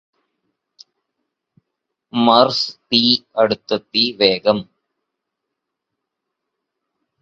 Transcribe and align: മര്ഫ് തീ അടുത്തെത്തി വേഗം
മര്ഫ് 2.13 2.63
തീ 2.87 3.01
അടുത്തെത്തി 3.37 4.05
വേഗം 4.19 4.59